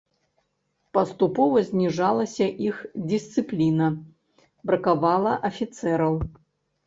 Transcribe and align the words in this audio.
Паступова 0.97 1.57
зніжалася 1.67 2.47
іх 2.69 2.75
дысцыпліна, 3.11 3.87
бракавала 4.71 5.33
афіцэраў. 5.53 6.19